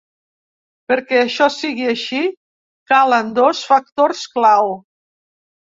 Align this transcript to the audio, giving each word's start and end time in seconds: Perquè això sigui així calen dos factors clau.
Perquè 0.91 1.19
això 1.23 1.47
sigui 1.57 1.85
així 1.91 2.23
calen 2.95 3.31
dos 3.43 3.63
factors 3.71 4.27
clau. 4.35 4.77